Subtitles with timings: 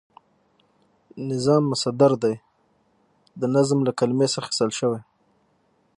[1.29, 2.35] نظام مصدر دی
[3.39, 5.01] د نظم له کلمی څخه اخیستل شوی،